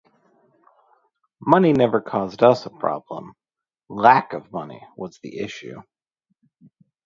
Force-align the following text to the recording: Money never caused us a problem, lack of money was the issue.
Money 1.39 1.73
never 1.73 2.01
caused 2.01 2.41
us 2.41 2.65
a 2.65 2.71
problem, 2.71 3.35
lack 3.87 4.33
of 4.33 4.51
money 4.51 4.81
was 4.97 5.19
the 5.21 5.37
issue. 5.37 5.79